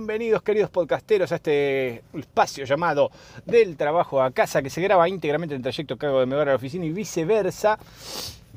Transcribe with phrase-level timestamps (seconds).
[0.00, 3.10] Bienvenidos queridos podcasteros a este espacio llamado
[3.44, 6.32] Del trabajo a casa que se graba íntegramente en el trayecto que hago de mi
[6.32, 7.78] hogar a la oficina y viceversa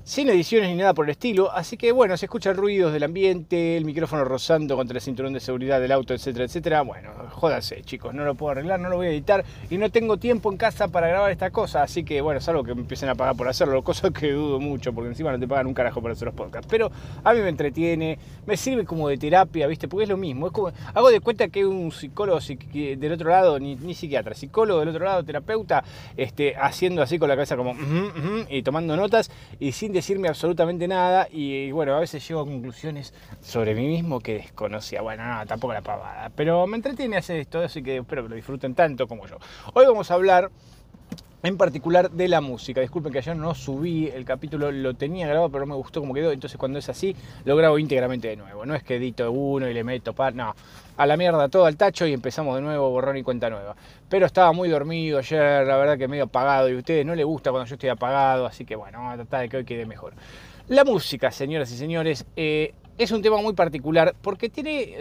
[0.03, 3.77] sin ediciones ni nada por el estilo, así que bueno, se escuchan ruidos del ambiente,
[3.77, 6.81] el micrófono rozando contra el cinturón de seguridad del auto, etcétera, etcétera.
[6.81, 10.17] Bueno, jódanse chicos, no lo puedo arreglar, no lo voy a editar y no tengo
[10.17, 13.07] tiempo en casa para grabar esta cosa, así que bueno, es algo que me empiecen
[13.07, 16.01] a pagar por hacerlo, cosa que dudo mucho, porque encima no te pagan un carajo
[16.01, 16.91] por hacer los podcasts, pero
[17.23, 19.87] a mí me entretiene, me sirve como de terapia, ¿viste?
[19.87, 22.39] Porque es lo mismo, es como, hago de cuenta que un psicólogo
[22.73, 25.85] del otro lado, ni, ni psiquiatra, psicólogo del otro lado, terapeuta,
[26.17, 27.73] este, haciendo así con la cabeza como,
[28.49, 29.31] y tomando notas
[29.61, 34.19] y sin decirme absolutamente nada y, bueno, a veces llego a conclusiones sobre mí mismo
[34.19, 35.01] que desconocía.
[35.01, 38.35] Bueno, no, tampoco la pavada, pero me entretiene hacer esto, así que espero que lo
[38.35, 39.37] disfruten tanto como yo.
[39.73, 40.51] Hoy vamos a hablar
[41.43, 42.79] en particular de la música.
[42.79, 46.13] Disculpen que ayer no subí el capítulo, lo tenía grabado, pero no me gustó como
[46.13, 46.31] quedó.
[46.31, 48.65] Entonces, cuando es así, lo grabo íntegramente de nuevo.
[48.65, 50.55] No es que edito uno y le meto par, no.
[50.95, 53.75] A la mierda todo al tacho y empezamos de nuevo, borrón y cuenta nueva.
[54.07, 56.69] Pero estaba muy dormido ayer, la verdad que medio apagado.
[56.69, 59.17] Y a ustedes no les gusta cuando yo estoy apagado, así que bueno, vamos a
[59.17, 60.13] tratar de que hoy quede mejor.
[60.69, 64.95] La música, señoras y señores, eh, es un tema muy particular porque tiene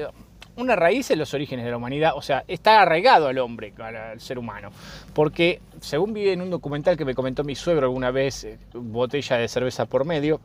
[0.56, 4.20] una raíz en los orígenes de la humanidad, o sea, está arraigado al hombre, al
[4.20, 4.70] ser humano,
[5.14, 9.38] porque según vi en un documental que me comentó mi suegro alguna vez, eh, botella
[9.38, 10.40] de cerveza por medio,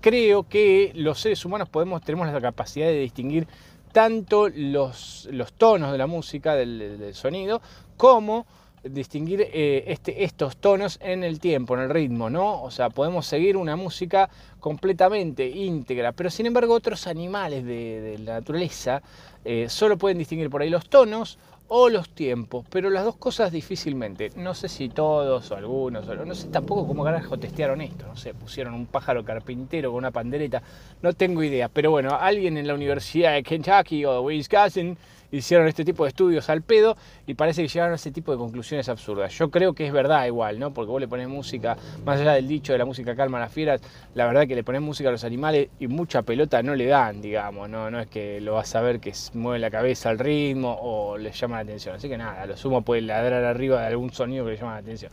[0.00, 3.46] creo que los seres humanos podemos, tenemos la capacidad de distinguir
[3.92, 7.60] tanto los, los tonos de la música, del sonido,
[7.96, 8.46] como
[8.82, 12.62] distinguir eh, este, estos tonos en el tiempo, en el ritmo, ¿no?
[12.62, 14.28] O sea, podemos seguir una música
[14.60, 19.02] completamente íntegra, pero sin embargo otros animales de, la naturaleza
[19.44, 21.38] eh, solo pueden distinguir por ahí los tonos
[21.68, 24.30] o los tiempos, pero las dos cosas difícilmente.
[24.36, 28.16] No sé si todos o algunos, o no sé tampoco cómo carajo testearon esto, no
[28.16, 30.62] sé, pusieron un pájaro carpintero con una pandereta,
[31.02, 34.96] no tengo idea, pero bueno, alguien en la Universidad de Kentucky o de Wisconsin
[35.30, 38.38] hicieron este tipo de estudios al pedo y parece que llegaron a ese tipo de
[38.38, 39.32] conclusiones absurdas.
[39.36, 40.72] Yo creo que es verdad igual, ¿no?
[40.72, 43.52] Porque vos le pones música, más allá del dicho de la música calma a las
[43.52, 43.80] fieras,
[44.14, 47.20] la verdad que le pones música a los animales y mucha pelota no le dan,
[47.20, 47.90] digamos, ¿no?
[47.90, 51.32] No es que lo vas a ver que mueve la cabeza al ritmo o le
[51.32, 51.96] llama la atención.
[51.96, 54.78] Así que nada, lo sumo puede ladrar arriba de algún sonido que le llama la
[54.78, 55.12] atención.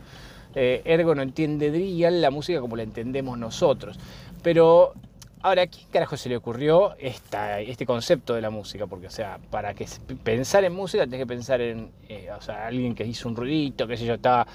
[0.54, 3.98] Eh, ergo no entendería la música como la entendemos nosotros.
[4.42, 4.92] Pero
[5.44, 8.86] Ahora, ¿a quién carajo se le ocurrió este concepto de la música?
[8.86, 9.86] Porque, o sea, para que
[10.22, 13.86] pensar en música tenés que pensar en, eh, o sea, alguien que hizo un ruidito,
[13.86, 14.46] qué sé yo, estaba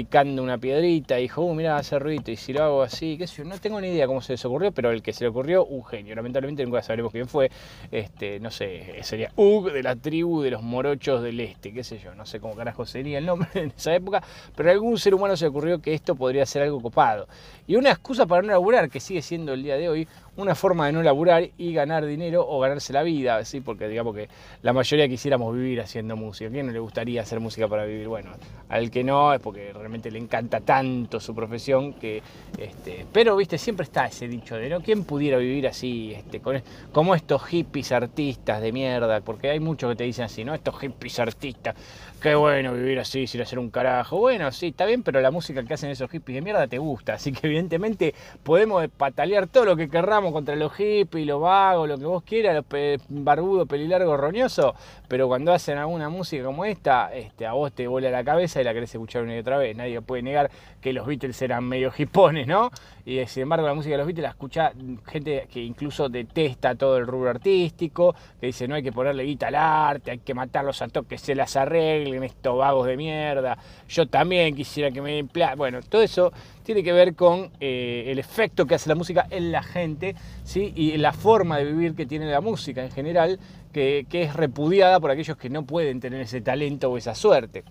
[0.00, 3.42] picando una piedrita dijo, uh, mira, hace ruido y si lo hago así, qué sé
[3.42, 5.66] yo, no tengo ni idea cómo se les ocurrió, pero el que se le ocurrió,
[5.66, 6.14] un genio.
[6.14, 7.50] Lamentablemente nunca sabremos quién fue,
[7.92, 11.98] este, no sé, sería Ug de la tribu de los morochos del este, qué sé
[11.98, 14.22] yo, no sé cómo carajo sería el nombre en esa época,
[14.56, 17.28] pero a algún ser humano se ocurrió que esto podría ser algo copado.
[17.66, 20.08] Y una excusa para no laburar, que sigue siendo el día de hoy,
[20.42, 23.60] una forma de no laburar y ganar dinero o ganarse la vida, ¿sí?
[23.60, 24.28] porque digamos que
[24.62, 26.48] la mayoría quisiéramos vivir haciendo música.
[26.48, 28.08] ¿A quién no le gustaría hacer música para vivir?
[28.08, 28.30] Bueno,
[28.68, 32.22] al que no es porque realmente le encanta tanto su profesión que...
[32.58, 34.80] Este, pero, viste, siempre está ese dicho de, ¿no?
[34.80, 36.62] ¿Quién pudiera vivir así, este, con,
[36.92, 39.20] como estos hippies artistas de mierda?
[39.20, 40.54] Porque hay muchos que te dicen así, ¿no?
[40.54, 41.74] Estos hippies artistas,
[42.20, 44.18] qué bueno vivir así sin hacer un carajo.
[44.18, 47.14] Bueno, sí, está bien, pero la música que hacen esos hippies de mierda te gusta,
[47.14, 51.98] así que evidentemente podemos patalear todo lo que querramos contra los hippies, los vagos, lo
[51.98, 54.74] que vos quieras, los pe barbudo, pelilargo, roñoso,
[55.08, 58.64] pero cuando hacen alguna música como esta, este, a vos te vuela la cabeza y
[58.64, 59.76] la querés escuchar una y otra vez.
[59.76, 62.70] Nadie puede negar que los Beatles eran medio hipones, ¿no?
[63.10, 64.72] Y eh, sin embargo la música de los Beatles la escucha
[65.04, 69.48] gente que incluso detesta todo el rubro artístico, que dice no hay que ponerle guita
[69.48, 73.58] al arte, hay que matarlos a todos, que se las arreglen, estos vagos de mierda.
[73.88, 76.32] Yo también quisiera que me den Bueno, todo eso
[76.62, 80.72] tiene que ver con eh, el efecto que hace la música en la gente ¿sí?
[80.76, 83.40] y la forma de vivir que tiene la música en general,
[83.72, 87.64] que, es repudiada por aquellos que no pueden tener ese talento o esa suerte.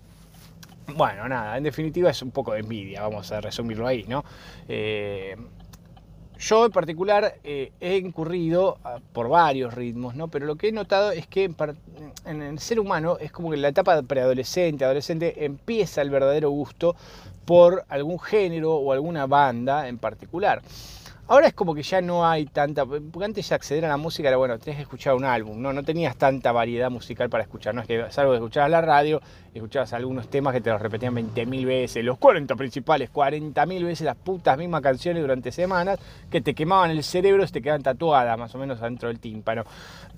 [0.96, 4.24] Bueno, nada, en definitiva es un poco de envidia, vamos a resumirlo ahí, ¿no?
[4.68, 5.36] Eh,
[6.38, 10.28] yo en particular eh, he incurrido ah, por varios ritmos, ¿no?
[10.28, 11.52] Pero lo que he notado es que
[12.24, 16.50] en el ser humano es como que en la etapa preadolescente, adolescente, empieza el verdadero
[16.50, 16.96] gusto
[17.44, 20.62] por algún género o alguna banda en particular.
[21.30, 24.26] Ahora es como que ya no hay tanta, porque antes ya acceder a la música
[24.26, 25.72] era, bueno, tenés que escuchar un álbum, ¿no?
[25.72, 29.20] No tenías tanta variedad musical para escuchar, no es que salvo de escuchar la radio,
[29.54, 34.16] escuchabas algunos temas que te los repetían 20.000 veces, los 40 principales, 40.000 veces las
[34.16, 35.98] putas mismas canciones durante semanas,
[36.30, 39.64] que te quemaban el cerebro y te quedaban tatuadas más o menos adentro del tímpano.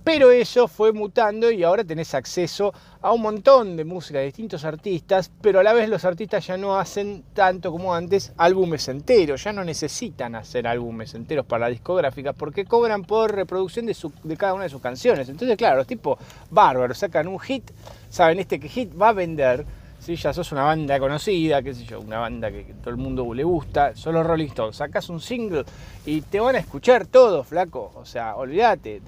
[0.05, 4.65] Pero eso fue mutando y ahora tenés acceso a un montón de música de distintos
[4.65, 9.45] artistas, pero a la vez los artistas ya no hacen tanto como antes álbumes enteros,
[9.45, 14.55] ya no necesitan hacer álbumes enteros para las discográficas porque cobran por reproducción de cada
[14.55, 15.29] una de sus canciones.
[15.29, 16.19] Entonces, claro, los tipos
[16.51, 17.71] bárbaros sacan un hit,
[18.13, 19.65] saben este que hit va a vender
[19.99, 23.33] si ya sos una banda conocida, qué sé yo, una banda que, todo el mundo
[23.33, 25.65] le gusta, solo Rolling Stones, sacas un single
[26.05, 27.93] y te van a escuchar todo, flaco.
[27.95, 29.01] O sea, olvídate,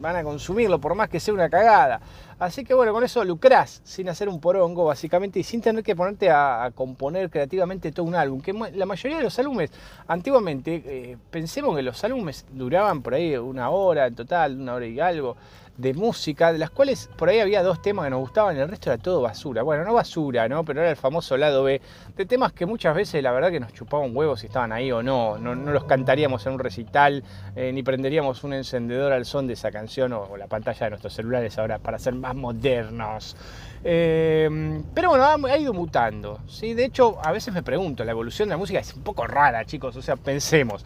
[0.00, 2.00] van a consumirlo por más que sea una cagada.
[2.38, 5.96] Así que bueno, con eso lucrás sin hacer un porongo, básicamente, y sin tener que
[5.96, 8.40] ponerte a, componer creativamente todo un álbum.
[8.40, 9.70] Que la mayoría de los álbumes,
[10.08, 14.86] antiguamente, eh, pensemos que los álbumes duraban por ahí una hora en total, una hora
[14.86, 15.36] y algo
[15.76, 18.90] de música, de las cuales por ahí había dos temas que nos gustaban el resto
[18.90, 19.62] era todo basura.
[19.62, 20.64] Bueno, no basura, ¿no?
[20.64, 21.80] Pero era el famoso lado B,
[22.16, 25.02] de temas que muchas veces la verdad que nos chupaban huevos si estaban ahí o
[25.02, 25.38] no.
[25.38, 27.22] No, los cantaríamos en un recital,
[27.54, 31.14] eh, ni prenderíamos un encendedor al son de esa canción o, la pantalla de nuestros
[31.14, 33.36] celulares ahora para ser más modernos.
[33.84, 36.40] Eh, pero bueno, ha, ido mutando.
[36.48, 36.74] ¿sí?
[36.74, 39.64] De hecho, a veces me pregunto, la evolución de la música es un poco rara,
[39.64, 39.94] chicos.
[39.96, 40.84] O sea, pensemos,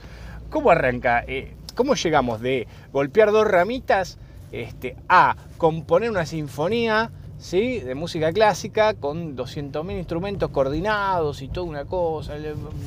[0.50, 1.24] ¿cómo arranca?
[1.26, 4.18] Eh, ¿Cómo llegamos de golpear dos ramitas?
[4.52, 7.10] Este, a componer una sinfonía
[7.40, 7.80] ¿sí?
[7.80, 12.34] de música clásica con 200.000 instrumentos coordinados y toda una cosa,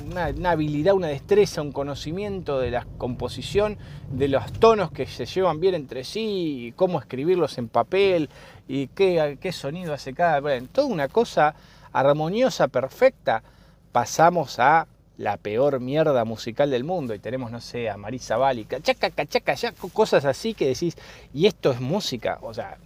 [0.09, 3.77] una, habilidad, una destreza, un conocimiento de la composición,
[4.11, 8.29] de los tonos que se llevan bien entre sí, y cómo escribirlos en papel
[8.67, 10.39] y qué, qué sonido hace cada...
[10.39, 11.55] Bueno, toda una cosa
[11.91, 13.43] armoniosa, perfecta,
[13.91, 14.87] pasamos a
[15.17, 19.55] la peor mierda musical del mundo y tenemos, no sé, a Marisa Bálica, chaca, chaca,
[19.93, 20.97] cosas así que decís,
[21.33, 22.77] y esto es música, o sea,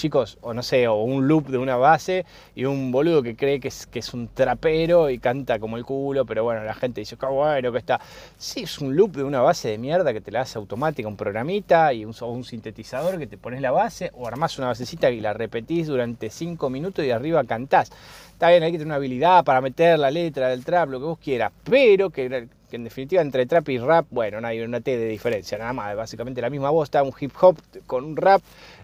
[0.00, 2.24] chicos, o no sé, o un loop de una base
[2.54, 5.84] y un boludo que cree que es, que es un trapero y canta como el
[5.84, 8.00] culo, pero bueno, la gente dice, qué bueno que está.
[8.38, 11.16] Sí, es un loop de una base de mierda que te la hace automática, un
[11.16, 12.14] programita y un,
[12.44, 16.70] sintetizador que te pones la base, o armás una basecita y la repetís durante cinco
[16.70, 17.90] minutos y arriba cantás.
[18.32, 21.04] Está bien, hay que tener una habilidad para meter la letra del trap, lo que
[21.04, 24.96] vos quieras, pero que, en definitiva entre trap y rap, bueno, no hay una T
[24.96, 28.40] de diferencia, nada más, básicamente la misma voz, está un hip hop con un rap,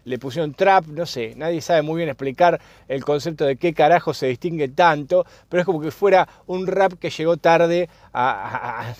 [0.06, 4.14] le pusieron trap, no sé, nadie sabe muy bien explicar el concepto de qué carajo
[4.14, 8.94] se distingue tanto, pero es como que fuera un rap que llegó tarde a,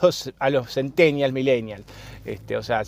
[0.00, 1.84] los, a los centennials, millennials.
[2.24, 2.82] Este, o sea,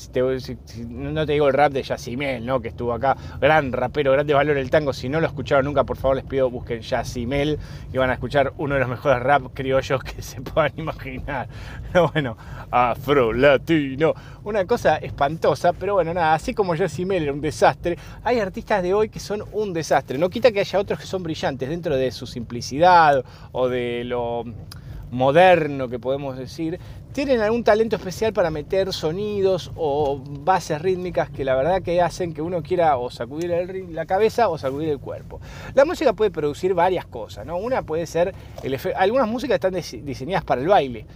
[0.88, 2.60] no te digo el rap de Yacimel, ¿no?
[2.60, 4.92] que estuvo acá, gran rapero, grande valor el tango.
[4.92, 7.58] Si no lo escucharon nunca, por favor les pido busquen Yacimel
[7.92, 11.48] y van a escuchar uno de los mejores rap criollos que se puedan imaginar.
[11.92, 12.36] Pero bueno,
[12.70, 17.63] afro latino, una cosa espantosa, pero bueno, nada, así como Yacimel era un desastre,
[18.22, 20.18] hay artistas de hoy que son un desastre.
[20.18, 24.44] No quita que haya otros que son brillantes dentro de su simplicidad o de lo
[25.10, 26.78] moderno que podemos decir,
[27.12, 32.34] tienen algún talento especial para meter sonidos o bases rítmicas que la verdad que hacen
[32.34, 35.40] que uno quiera o sacudir la cabeza o sacudir el cuerpo.
[35.74, 37.56] La música puede producir varias cosas, ¿no?
[37.56, 38.34] Una puede ser,
[38.96, 39.74] algunas músicas están
[40.04, 41.06] diseñadas para el baile,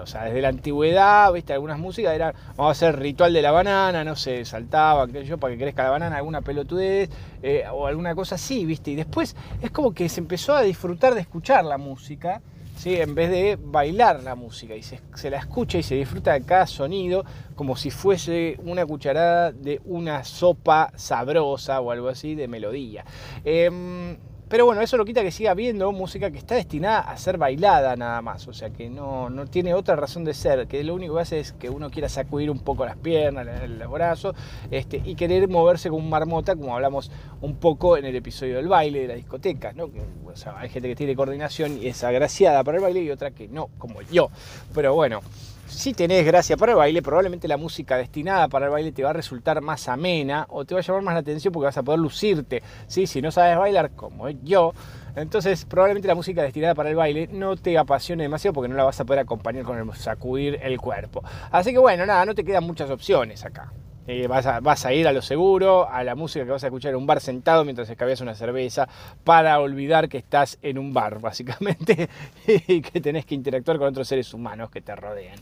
[0.00, 1.52] o sea, desde la antigüedad, ¿viste?
[1.52, 5.26] Algunas músicas eran, vamos a hacer ritual de la banana, no sé, saltaban, qué sé
[5.26, 7.10] yo, para que crezca la banana, alguna pelotudez,
[7.42, 8.92] eh, o alguna cosa así, ¿viste?
[8.92, 12.40] Y después es como que se empezó a disfrutar de escuchar la música,
[12.76, 12.96] ¿sí?
[12.96, 15.00] en vez de bailar la música y se,
[15.30, 17.24] la escucha y se disfruta de cada sonido
[17.54, 23.04] como si fuese una cucharada de una sopa sabrosa o algo así de melodía.
[23.44, 24.16] Em,
[24.48, 27.96] pero bueno, eso lo quita que siga habiendo música que está destinada a ser bailada
[27.96, 31.20] nada más, o sea que no, tiene otra razón de ser, que lo único que
[31.22, 34.36] hace es que uno quiera sacudir un poco las piernas, los brazos,
[34.70, 37.10] este, y querer moverse como un marmota, como hablamos
[37.40, 39.90] un poco en el episodio del baile de la discoteca, ¿no?
[40.26, 43.32] o sea, hay gente que tiene coordinación y es agraciada para el baile y otra
[43.32, 44.30] que no, como yo.
[44.74, 45.22] Pero bueno,
[45.66, 49.10] si tenés gracia para el baile, probablemente la música destinada para el baile te va
[49.10, 51.82] a resultar más amena o te va a llamar más la atención porque vas a
[51.82, 52.62] poder lucirte.
[52.86, 53.06] ¿sí?
[53.06, 54.72] Si no sabes bailar como yo,
[55.16, 58.84] entonces probablemente la música destinada para el baile no te apasione demasiado porque no la
[58.84, 61.22] vas a poder acompañar con el sacudir el cuerpo.
[61.50, 63.72] Así que bueno, nada, no te quedan muchas opciones acá.
[64.08, 64.46] Eh, vas,
[64.84, 67.20] a, ir a lo seguro, a la música que vas a escuchar en un bar
[67.20, 68.88] sentado mientras escabías una cerveza,
[69.24, 72.08] para olvidar que estás en un bar, básicamente,
[72.46, 75.38] y que tenés que interactuar con otros seres humanos que te rodean.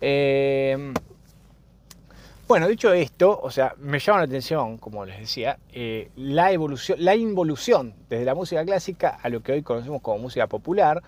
[0.00, 0.92] Eh,
[2.52, 6.98] bueno, dicho esto, o sea, me llama la atención, como les decía, eh, la evolución,
[7.02, 11.02] la involución desde la música clásica a lo que hoy conocemos como música popular,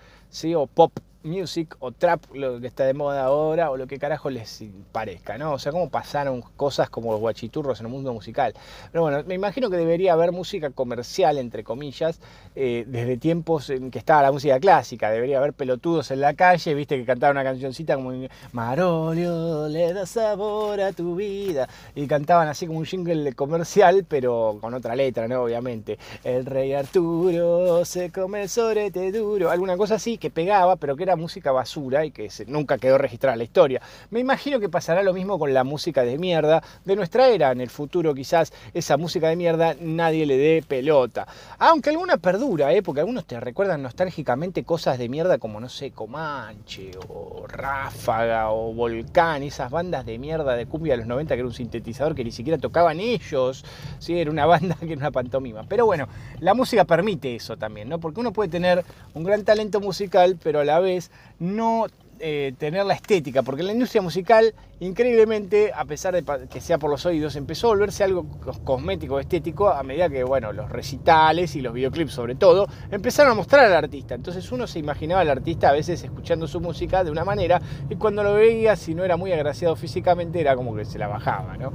[0.55, 0.91] o pop
[1.25, 5.37] music o trap, lo que está de moda ahora, o lo que carajo les parezca,
[5.37, 5.53] ¿no?
[5.53, 8.53] O sea, cómo pasaron cosas como los guachiturros en el mundo musical.
[8.91, 12.19] Pero bueno, me imagino que debería haber música comercial, entre comillas,
[12.55, 15.09] eh, desde tiempos en que estaba la música clásica.
[15.09, 18.13] Debería haber pelotudos en la calle, viste, que cantaban una cancioncita como
[18.51, 21.67] Marolio, le da sabor a tu vida.
[21.95, 25.43] Y cantaban así como un jingle comercial, pero con otra letra, ¿no?
[25.43, 25.97] Obviamente.
[26.23, 29.49] El rey Arturo se come el sorete duro.
[29.49, 33.35] Alguna cosa así que pegaba, pero que era música basura y que nunca quedó registrada
[33.35, 33.81] la historia.
[34.09, 37.51] Me imagino que pasará lo mismo con la música de mierda de nuestra era.
[37.51, 41.27] En el futuro quizás esa música de mierda nadie le dé pelota.
[41.59, 42.81] Aunque alguna perdura, ¿eh?
[42.81, 48.73] porque algunos te recuerdan nostálgicamente cosas de mierda como, no sé, Comanche o Ráfaga o
[48.73, 52.23] Volcán, esas bandas de mierda de cumbia de los 90 que era un sintetizador que
[52.23, 53.63] ni siquiera tocaban ellos.
[53.99, 54.19] ¿sí?
[54.19, 55.63] Era una banda que era una pantomima.
[55.67, 56.07] Pero bueno,
[56.39, 57.99] la música permite eso también, ¿no?
[57.99, 61.04] Porque uno puede tener un gran talento musical, pero a la vez
[61.39, 61.87] no
[62.19, 66.89] eh, tener la estética, porque la industria musical, increíblemente, a pesar de que sea por
[66.89, 68.25] los oídos, empezó a volverse algo
[68.63, 73.35] cosmético, estético, a medida que, bueno, los recitales y los videoclips sobre todo, empezaron a
[73.35, 74.15] mostrar al artista.
[74.15, 77.95] Entonces uno se imaginaba al artista a veces escuchando su música de una manera, y
[77.95, 81.57] cuando lo veía, si no era muy agraciado físicamente, era como que se la bajaba,
[81.57, 81.71] ¿no?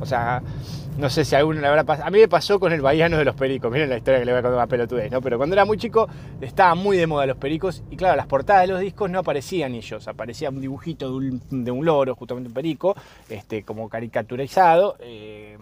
[0.00, 0.42] O sea,
[0.96, 2.06] no sé si a alguno le habrá pasado.
[2.06, 3.72] A mí me pasó con el Baiano de los Pericos.
[3.72, 5.20] Miren la historia que le voy a contar a pelotudez, ¿no?
[5.20, 6.08] Pero cuando era muy chico,
[6.40, 7.82] estaban muy de moda los pericos.
[7.90, 10.06] Y claro, las portadas de los discos no aparecían ellos.
[10.06, 12.94] Aparecía un dibujito de un, loro, justamente un perico,
[13.28, 14.96] este, como caricaturizado.
[15.00, 15.58] Eh,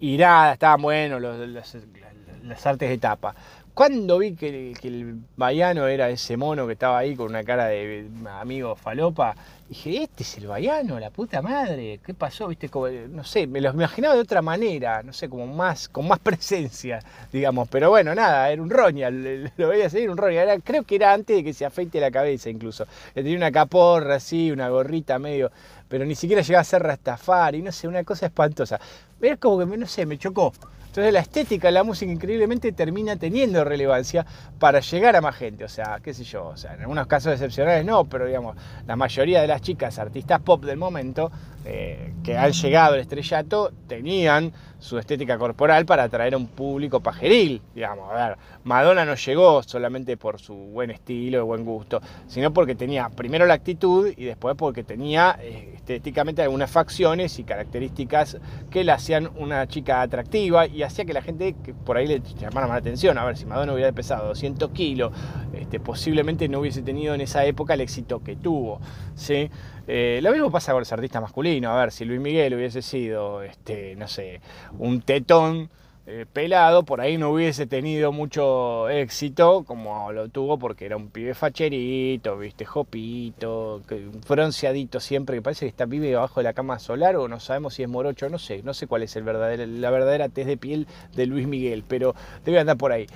[0.00, 3.34] y nada, estaban buenos las artes de tapa.
[3.74, 8.06] Cuando vi que, el Baiano era ese mono que estaba ahí con una cara de
[8.28, 9.34] amigo falopa,
[9.72, 12.46] dije, este es el Baiano, la puta madre, ¿qué pasó?
[12.48, 12.70] Viste,
[13.08, 17.00] no sé, me lo imaginaba de otra manera, no sé, como más, con más presencia,
[17.32, 21.14] digamos, pero bueno, nada, era un roña, lo veía seguir un roña, creo que era
[21.14, 25.50] antes de que se afeite la cabeza incluso, tenía una caporra así, una gorrita medio,
[25.88, 28.78] pero ni siquiera llegaba a ser rastafari, no sé, una cosa espantosa.
[29.20, 30.52] Era como que, no sé, me chocó.
[30.92, 34.26] Entonces la estética la música increíblemente termina teniendo relevancia
[34.58, 35.64] para llegar a más gente.
[35.64, 38.94] O sea, qué sé yo, o sea, en algunos casos excepcionales no, pero digamos, la
[38.94, 41.30] mayoría de las chicas artistas pop del momento
[41.64, 44.52] eh, que han llegado al estrellato tenían
[44.82, 47.62] su estética corporal para atraer a un público pajeril.
[47.72, 52.52] Digamos, a ver, Madonna no llegó solamente por su buen estilo y buen gusto, sino
[52.52, 58.38] porque tenía primero la actitud y después porque tenía eh, estéticamente algunas facciones y características
[58.70, 62.20] que la hacían una chica atractiva y hacía que la gente que por ahí le
[62.40, 63.16] llamara más la atención.
[63.18, 65.12] A ver, si Madonna hubiera pesado 200 kilos,
[65.52, 68.80] este, posiblemente no hubiese tenido en esa época el éxito que tuvo.
[69.14, 69.48] ¿sí?
[69.86, 71.70] Eh, lo mismo pasa con los artistas masculinos.
[71.72, 74.40] A ver, si Luis Miguel hubiese sido, este, no sé,
[74.78, 75.70] un tetón
[76.04, 81.10] eh, pelado, por ahí no hubiese tenido mucho éxito como lo tuvo porque era un
[81.10, 83.82] pibe facherito, viste, jopito,
[84.28, 87.74] bronceadito siempre, que parece que está vive debajo de la cama solar o no sabemos
[87.74, 90.56] si es morocho, no sé, no sé cuál es el verdadero, la verdadera tez de
[90.56, 93.06] piel de Luis Miguel, pero debe andar por ahí.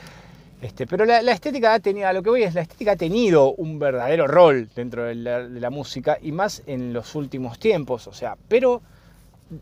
[0.63, 3.53] Este, pero la, estética ha tenido, a lo que voy es, la estética ha tenido
[3.55, 8.37] un verdadero rol dentro de la, música y más en los últimos tiempos, o sea,
[8.49, 8.81] pero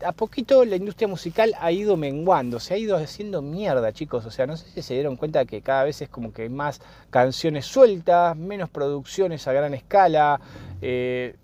[0.03, 4.25] a poquito la industria musical ha ido menguando, se ha ido haciendo mierda, chicos.
[4.25, 6.49] O sea, no sé si se dieron cuenta que cada vez es como que hay
[6.49, 10.39] más canciones sueltas, menos producciones a gran escala,
[10.81, 11.35] eh,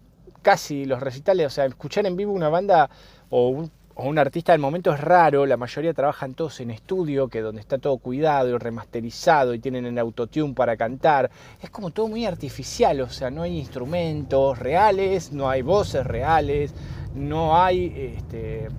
[0.42, 2.90] casi los recitales, o sea, escuchar en vivo una banda
[3.30, 3.72] o un
[4.02, 7.62] o un artista del momento es raro, la mayoría trabajan todos en estudio, que donde
[7.62, 11.30] está todo cuidado y remasterizado y tienen el autotune para cantar.
[11.62, 16.74] Es como todo muy artificial, o sea, no hay instrumentos reales, no hay voces reales,
[17.14, 18.70] no hay este,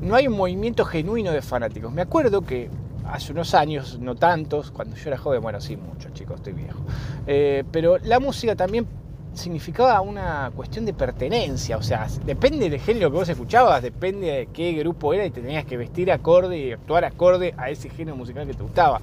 [0.00, 1.92] no hay un movimiento genuino de fanáticos.
[1.92, 2.70] Me acuerdo que
[3.04, 6.80] hace unos años, no tantos, cuando yo era joven, bueno, sí, mucho, chicos, estoy viejo.
[7.26, 8.86] Eh, pero la música también
[9.34, 14.46] significaba una cuestión de pertenencia, o sea, depende del género que vos escuchabas, depende de
[14.46, 18.16] qué grupo era y te tenías que vestir acorde y actuar acorde a ese género
[18.16, 19.00] musical que te gustaba.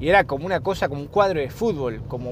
[0.00, 2.30] Y era como una cosa, como un cuadro de fútbol, como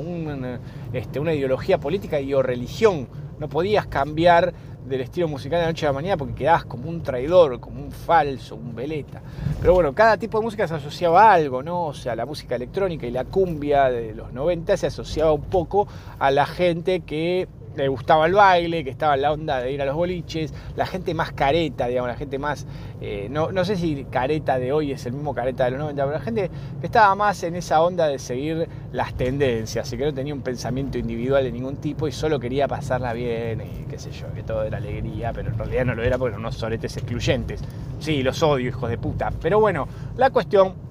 [0.93, 3.09] este, una ideología política y o religión.
[3.39, 4.53] No podías cambiar
[4.91, 7.81] del estilo musical de la noche a la mañana porque quedabas como un traidor, como
[7.81, 9.23] un falso, un veleta.
[9.61, 11.87] Pero bueno, cada tipo de música se asociaba a algo, ¿no?
[11.87, 15.87] O sea, la música electrónica y la cumbia de los 90 se asociaba un poco
[16.19, 19.83] a la gente que le gustaba el baile, que estaba en la onda de ir
[19.83, 22.67] a los boliches, la gente más careta, digamos, la gente más,
[23.01, 26.03] eh, no, no, sé si careta de hoy es el mismo careta de los 90,
[26.03, 26.51] pero la gente
[26.81, 30.43] que estaba más en esa onda de seguir las tendencias y que no tenía un
[30.43, 34.43] pensamiento individual de ningún tipo y solo quería pasarla bien y qué sé yo, que
[34.43, 37.63] todo era alegría, pero en realidad no lo era porque eran unos soletes excluyentes.
[37.99, 39.31] Sí, los odio, hijos de puta.
[39.41, 39.87] Pero bueno,
[40.17, 40.90] la cuestión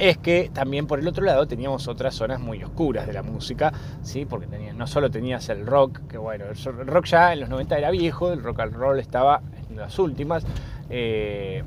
[0.00, 3.70] es que también por el otro lado teníamos otras zonas muy oscuras de la música,
[4.02, 4.24] ¿sí?
[4.24, 7.90] porque no solo tenías el rock, que bueno, el rock ya en los 90 era
[7.90, 10.46] viejo, el rock and roll estaba en las últimas,
[10.88, 11.62] eh,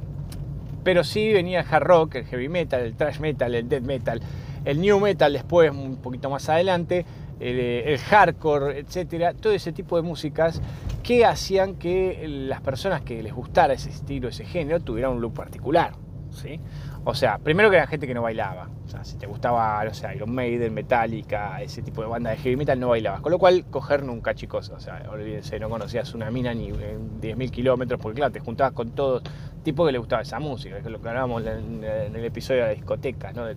[0.84, 4.20] pero sí venía el hard rock, el heavy metal, el thrash metal, el death metal,
[4.66, 7.06] el new metal después, un poquito más adelante,
[7.40, 10.60] el, el hardcore, etcétera, todo ese tipo de músicas
[11.04, 15.36] que hacían que las personas que les gustara ese estilo, ese género, tuvieran un look
[15.36, 15.94] particular.
[16.34, 16.60] ¿sí?
[17.06, 18.70] O sea, primero que era gente que no bailaba.
[18.86, 22.38] O sea, si te gustaba, no sé, Iron Maiden, Metallica, ese tipo de banda de
[22.38, 23.20] heavy metal, no bailabas.
[23.20, 24.70] Con lo cual, coger nunca, chicos.
[24.70, 28.74] O sea, olvídense, no conocías una mina ni en 10.000 kilómetros, porque claro, te juntabas
[28.74, 29.22] con todo
[29.64, 32.74] tipo que le gustaba esa música, que lo que hablábamos en, el episodio de la
[32.76, 33.46] discoteca, ¿no?
[33.48, 33.56] Que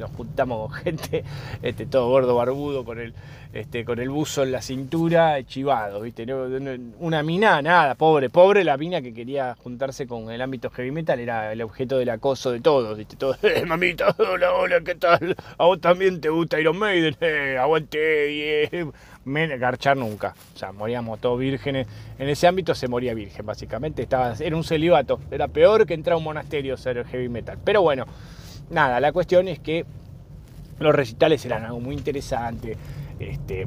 [0.00, 1.24] nos juntamos con gente,
[1.62, 3.14] este, todo gordo, barbudo, con el,
[3.52, 6.26] este, con el buzo en la cintura, chivado, ¿viste?
[6.98, 11.18] una mina, nada, pobre, pobre la mina que quería juntarse con el ámbito heavy metal,
[11.18, 13.16] era el objeto del acoso de todos, ¿viste?
[13.16, 15.36] Todo, eh, mamita, hola, hola, ¿qué tal?
[15.58, 17.16] ¿A vos también te gusta Iron Maiden?
[17.20, 18.86] Eh, aguante, eh.
[19.58, 20.34] Garchar nunca.
[20.54, 21.86] O sea, moríamos todos vírgenes.
[22.18, 24.02] En ese ámbito se moría virgen, básicamente.
[24.02, 25.20] Estaba, era un celibato.
[25.30, 27.58] Era peor que entrar a un monasterio ser heavy metal.
[27.64, 28.06] Pero bueno,
[28.70, 29.84] nada, la cuestión es que
[30.78, 32.76] los recitales eran algo muy interesante
[33.18, 33.66] este,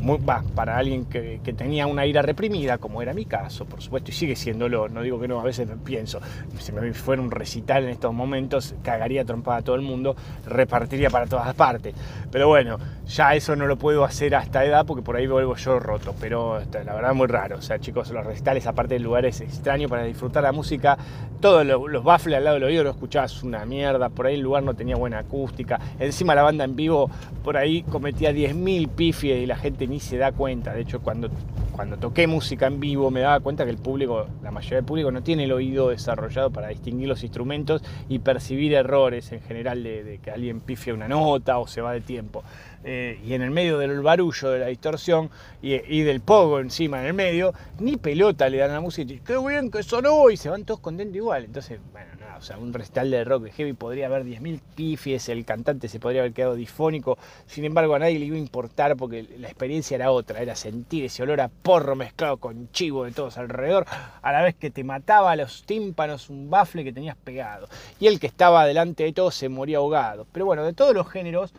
[0.55, 4.35] para alguien que, tenía una ira reprimida, como era mi caso, por supuesto, y sigue
[4.35, 6.19] siéndolo, no digo que no, a veces pienso,
[6.59, 10.15] si me fuera un recital en estos momentos, cagaría trompada a todo el mundo,
[10.45, 11.93] repartiría para todas partes.
[12.31, 15.55] Pero bueno, ya eso no lo puedo hacer a esta edad porque por ahí vuelvo
[15.55, 17.57] yo roto, pero este, la verdad muy raro.
[17.57, 20.97] O sea, chicos, los recitales, aparte de lugares extraños para disfrutar la música,
[21.41, 24.63] todos los, baffles al lado del oído lo escuchabas una mierda, por ahí el lugar
[24.63, 27.09] no tenía buena acústica, encima la banda en vivo
[27.43, 30.73] por ahí cometía 10.000 pifies y la gente ni se da cuenta.
[30.73, 31.29] De hecho, cuando,
[31.71, 35.11] cuando toqué música en vivo me daba cuenta que el público, la mayoría del público
[35.11, 40.19] no tiene el oído desarrollado para distinguir los instrumentos y percibir errores en general de,
[40.23, 42.43] que alguien pifia una nota o se va de tiempo.
[42.83, 45.29] Eh, y en el medio del barullo, de la distorsión
[45.61, 49.19] y, del pogo encima en el medio, ni pelota le dan a la música y
[49.19, 51.45] qué bien que sonó y se van todos contentos igual.
[51.45, 52.09] Entonces, bueno,
[52.41, 56.21] o sea, un recital de rock heavy podría haber 10.000 pifies, el cantante se podría
[56.21, 60.11] haber quedado difónico, sin embargo a nadie le iba a importar porque la experiencia era
[60.11, 63.85] otra, era sentir ese olor a porro mezclado con chivo de todos alrededor,
[64.23, 67.67] a la vez que te mataba a los tímpanos un bafle que tenías pegado.
[67.99, 70.25] Y el que estaba delante de todos se moría ahogado.
[70.31, 71.53] Pero bueno, de todos los géneros,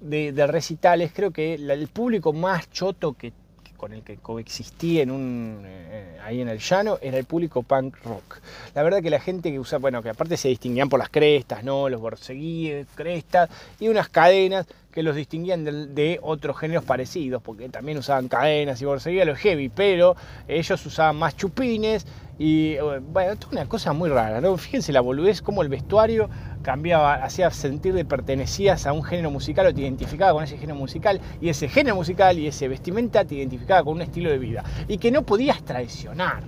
[0.00, 3.32] de, recitales, creo que el público más choto que,
[3.78, 7.96] con el que coexistí en un, eh, ahí en el llano era el público punk
[8.04, 8.40] rock.
[8.74, 11.64] La verdad que la gente que usa, bueno, que aparte se distinguían por las crestas,
[11.64, 11.88] ¿no?
[11.88, 17.98] Los borseguíes, crestas y unas cadenas que los distinguían de, otros géneros parecidos, porque también
[17.98, 20.16] usaban cadenas y borseguías, los heavy, pero
[20.48, 22.04] ellos usaban más chupines
[22.36, 24.56] y bueno, esto es una cosa muy rara, ¿no?
[24.56, 26.28] Fíjense la boludez, cómo el vestuario
[26.62, 30.78] cambiaba, hacía sentir de pertenecías a un género musical o te identificaba con ese género
[30.78, 34.64] musical y ese género musical y ese vestimenta te identificaba con un estilo de vida
[34.86, 36.42] y que no podías traicionar.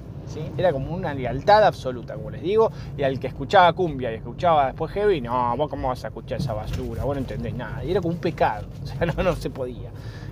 [0.56, 4.66] Era como una lealtad absoluta, como les digo, y al que escuchaba cumbia y escuchaba
[4.66, 7.90] después heavy, no, vos cómo vas a escuchar esa basura, vos no entendés nada, y
[7.90, 9.90] era como un pecado, o sea, no, no se podía.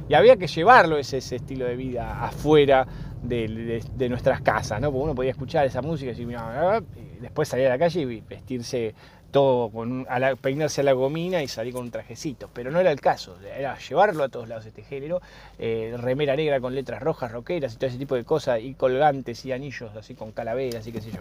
[0.09, 2.87] Y había que llevarlo ese, ese estilo de vida afuera
[3.23, 4.91] de, nuestras casas, ¿no?
[4.91, 8.95] Porque uno podía escuchar esa música y, después salir a la calle y vestirse
[9.31, 12.91] todo con a peinarse a la gomina y salir con un trajecito, pero no era
[12.91, 15.21] el caso, era llevarlo a todos lados este género,
[15.59, 19.45] eh, remera negra con letras rojas, roqueras y todo ese tipo de cosas, y colgantes
[19.45, 21.21] y anillos así con calaveras y qué sé yo.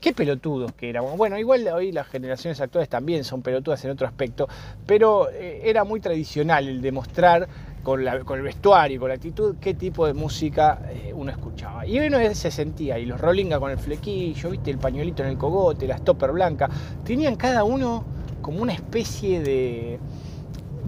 [0.00, 1.16] Qué pelotudos que éramos.
[1.16, 4.48] Bueno, igual hoy las generaciones actuales también son pelotudas en otro aspecto,
[4.86, 7.48] pero eh, era muy tradicional el demostrar
[7.86, 8.00] con,
[8.38, 11.86] el vestuario, con la actitud, qué tipo de música eh, uno escuchaba.
[11.86, 15.38] Y uno se sentía, y los Rollinga con el flequillo, viste, el pañuelito en el
[15.38, 16.68] cogote, la stopper blanca,
[17.04, 18.04] tenían cada uno
[18.42, 20.00] como una especie de,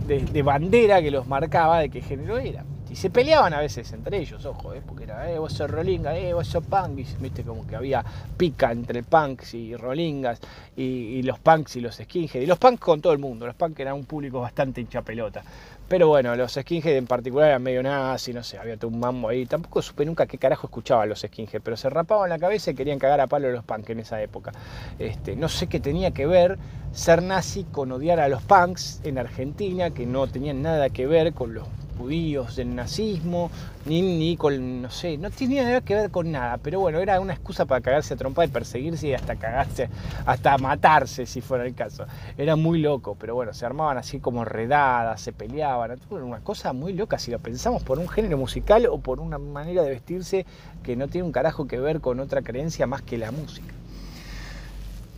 [0.09, 2.65] de, bandera que los marcaba de qué género era.
[2.91, 6.19] Y se peleaban a veces entre ellos, ojo, eh, porque era, eh, vos sos Rollinga,
[6.19, 8.05] eh, vos sos punk, viste, como que había
[8.37, 10.41] pica entre punks y Rollingas,
[10.75, 13.79] y, los punks y los skinheads, y los punks con todo el mundo, los punks
[13.79, 15.45] eran un público bastante hincha pelota.
[15.89, 19.31] Pero bueno, los skinheads en particular eran medio nazi, no sé, había todo un mambo
[19.31, 19.47] ahí.
[19.47, 22.99] Tampoco supe nunca qué carajo escuchaban los skinheads, pero se rapaban la cabeza y querían
[22.99, 24.53] cagar a palo a los punks en esa época.
[24.99, 26.59] Este, no sé qué tenía que ver
[26.93, 31.33] ser nazi con odiar a los punks en Argentina, que no tenían nada que ver
[31.33, 31.67] con los
[31.99, 33.51] judíos, del nazismo,
[33.85, 37.21] ni, ni con, no sé, no tenía nada que ver con nada, pero bueno, era
[37.21, 39.91] una excusa para cagarse a trompa y perseguirse y hasta cagarse,
[40.25, 42.07] hasta matarse si fuera el caso.
[42.37, 46.93] Era muy loco, pero bueno, se armaban así como redadas, se peleaban, una cosa muy
[46.93, 50.47] loca si lo pensamos por un género musical o por una manera de vestirse
[50.83, 53.78] que no tiene un carajo que ver con otra creencia más que la música.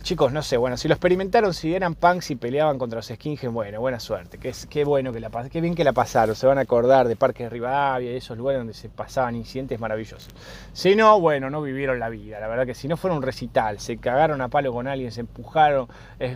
[0.03, 3.53] Chicos, no sé, bueno, si lo experimentaron, si eran punks y peleaban contra los skinheads,
[3.53, 4.39] bueno, buena suerte.
[4.39, 6.35] Qué, qué bueno que la qué bien que la pasaron.
[6.35, 10.29] Se van a acordar de Parques Rivadavia y esos lugares donde se pasaban incidentes maravillosos.
[10.73, 12.39] Si no, bueno, no vivieron la vida.
[12.39, 15.21] La verdad que si no fueron un recital, se cagaron a palo con alguien, se
[15.21, 15.87] empujaron,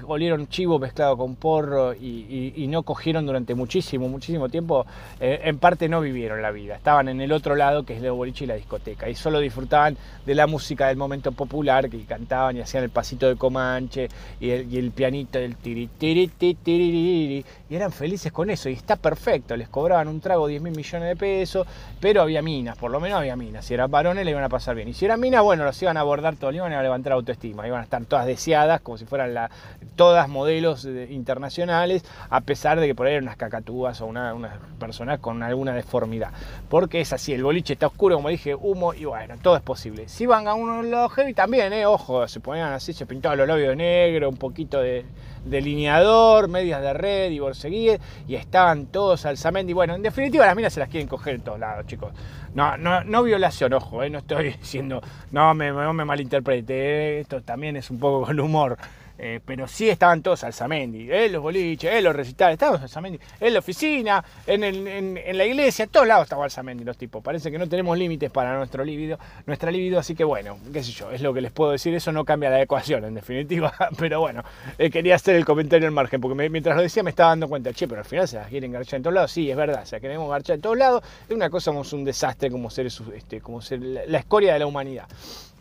[0.05, 4.85] olieron chivo mezclado con porro y, no cogieron durante muchísimo, muchísimo tiempo,
[5.19, 6.75] eh, en parte no vivieron la vida.
[6.75, 9.09] Estaban en el otro lado, que es el boliche y la discoteca.
[9.09, 13.27] Y solo disfrutaban de la música del momento popular, que cantaban y hacían el pasito
[13.27, 14.09] de comer Comanche
[14.41, 19.55] y el, pianito del tiri, tiri, tiri, y eran felices con eso y está perfecto,
[19.55, 21.65] les cobraban un trago 10 mil millones de pesos,
[22.01, 24.75] pero había minas, por lo menos había minas, si eran varones le iban a pasar
[24.75, 27.13] bien y si eran minas, bueno, los iban a abordar todo, le iban a levantar
[27.13, 29.49] autoestima, iban a estar todas deseadas como si fueran la,
[29.95, 34.57] todas modelos internacionales, a pesar de que por ahí eran unas cacatúas o una, unas
[34.79, 36.31] personas con alguna deformidad,
[36.67, 40.09] porque es así, el boliche está oscuro, como dije, humo y bueno, todo es posible.
[40.09, 43.44] Si van a uno los heavy también, eh, ojo, se ponían así, se pintaban los
[43.53, 45.05] de negro, un poquito de
[45.45, 49.71] delineador, medias de red y borseguíes, y estaban todos alzamente.
[49.71, 52.11] Y bueno, en definitiva las minas se las quieren coger en todos lados, chicos.
[52.55, 57.41] No, no, no violación, ojo, eh, no estoy diciendo, no me, no me malinterprete, esto
[57.41, 58.77] también es un poco con humor.
[59.17, 63.53] Eh, pero sí estaban todos Alzamendi, en los boliches, en los recitales, estaban Alzamendi, en
[63.53, 67.23] la oficina, en, en, la iglesia, en todos lados estaba Alzamendi los tipos.
[67.23, 70.91] Parece que no tenemos límites para nuestro libido, nuestra libido, así que bueno, qué sé
[70.91, 74.19] yo, es lo que les puedo decir, eso no cambia la ecuación en definitiva, pero
[74.19, 74.43] bueno,
[74.77, 77.71] eh, quería hacer el comentario al margen, porque mientras lo decía me estaba dando cuenta,
[77.73, 79.85] che, pero al final se las quieren garchar en todos lados, sí, es verdad, o
[79.85, 83.39] sea, queremos garchar en todos lados, es una cosa, somos un desastre como seres, este,
[83.39, 85.07] como ser la escoria de la humanidad.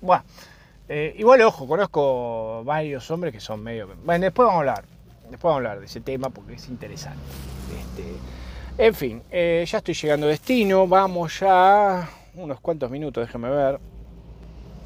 [0.00, 0.22] Bueno,
[0.88, 3.88] eh, igual, ojo, conozco varios hombres que son medio.
[4.04, 4.84] Bueno, después vamos a hablar.
[5.30, 7.22] Después vamos a hablar de ese tema porque es interesante.
[7.78, 10.86] Este, en fin, eh, ya estoy llegando a destino.
[10.86, 12.08] Vamos ya.
[12.34, 13.93] Unos cuantos minutos, déjenme ver.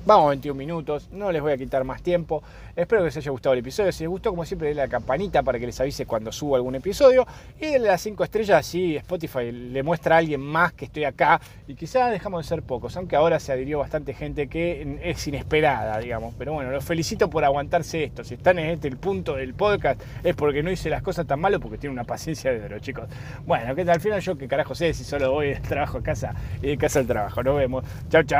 [0.08, 2.42] Vamos 21 minutos, no les voy a quitar más tiempo.
[2.74, 3.92] Espero que les haya gustado el episodio.
[3.92, 6.74] Si les gustó, como siempre, denle la campanita para que les avise cuando subo algún
[6.74, 7.26] episodio.
[7.60, 11.42] Y denle las 5 estrellas, así Spotify le muestra a alguien más que estoy acá.
[11.66, 15.98] Y quizás dejamos de ser pocos, aunque ahora se adhirió bastante gente que es inesperada,
[15.98, 16.32] digamos.
[16.38, 18.24] Pero bueno, los felicito por aguantarse esto.
[18.24, 21.38] Si están en este el punto del podcast, es porque no hice las cosas tan
[21.38, 23.10] malo, porque tiene una paciencia de oro, chicos.
[23.44, 26.34] Bueno, que al final yo qué carajo sé si solo voy del trabajo a casa
[26.62, 27.42] y de casa al trabajo.
[27.42, 27.84] Nos vemos.
[28.08, 28.36] Chao, chao.